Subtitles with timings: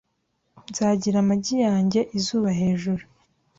[0.69, 3.03] Nzagira amagi yanjye izuba hejuru.